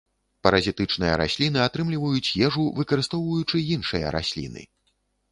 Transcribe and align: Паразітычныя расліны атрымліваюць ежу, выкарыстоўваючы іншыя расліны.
Паразітычныя 0.45 1.17
расліны 1.21 1.59
атрымліваюць 1.65 2.33
ежу, 2.47 2.63
выкарыстоўваючы 2.79 3.61
іншыя 3.75 4.07
расліны. 4.15 4.63